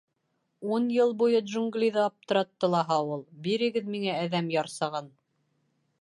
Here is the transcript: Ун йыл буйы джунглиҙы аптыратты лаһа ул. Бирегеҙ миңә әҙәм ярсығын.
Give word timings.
Ун 0.75 0.87
йыл 0.95 1.11
буйы 1.19 1.41
джунглиҙы 1.49 2.01
аптыратты 2.05 2.71
лаһа 2.77 2.99
ул. 3.13 3.21
Бирегеҙ 3.49 3.95
миңә 3.97 4.19
әҙәм 4.27 4.51
ярсығын. 4.59 5.17